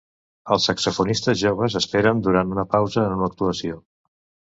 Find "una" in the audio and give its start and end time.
2.55-2.65, 3.19-3.29